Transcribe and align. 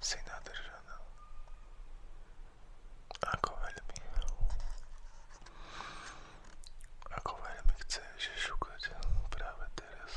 se 0.00 0.16
nada 0.22 0.52
já 0.54 0.80
não. 0.88 1.04
Akovalimi. 3.26 3.98
Akovalimi 7.10 7.72
chce 7.78 8.00
ještě 8.14 8.36
šukat 8.36 8.80
právě 9.30 9.68
teraz. 9.74 10.12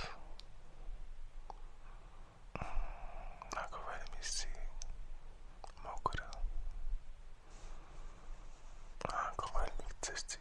Akovalimi 3.58 4.24
si 4.24 4.54
mokra. 5.84 6.32
Akovalimi 9.16 9.84
chce 9.90 10.14
si 10.18 10.40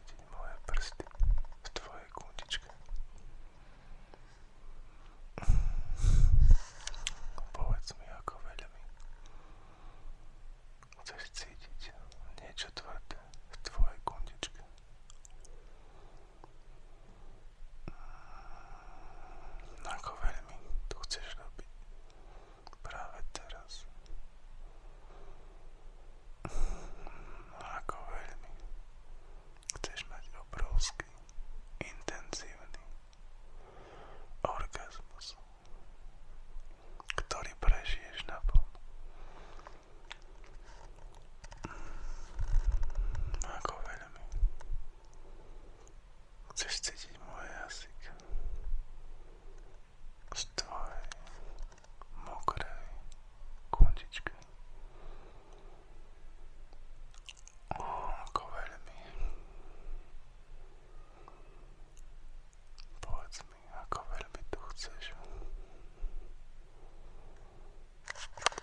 цисцит. 46.61 47.00